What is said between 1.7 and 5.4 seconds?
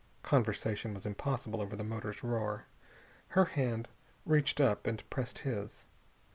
the motor's roar. Her hand reached up and pressed